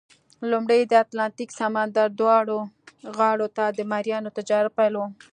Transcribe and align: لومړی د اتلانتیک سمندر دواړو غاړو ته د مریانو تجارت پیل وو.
لومړی 0.51 0.81
د 0.85 0.93
اتلانتیک 1.03 1.49
سمندر 1.59 2.07
دواړو 2.19 2.57
غاړو 3.17 3.47
ته 3.57 3.65
د 3.77 3.79
مریانو 3.91 4.35
تجارت 4.37 4.71
پیل 4.77 4.93
وو. 4.97 5.07